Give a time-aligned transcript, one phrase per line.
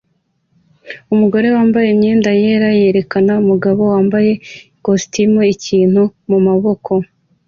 [1.13, 4.31] Umugore wambaye imyenda yera yerekana umugabo wambaye
[4.77, 6.91] ikositimu ikintu mumaboko